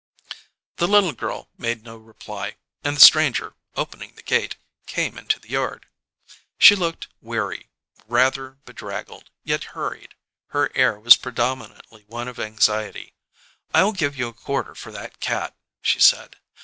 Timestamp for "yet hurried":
9.43-10.15